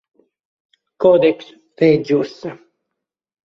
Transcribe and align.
Codex 1.01 1.37
Regius 1.77 2.33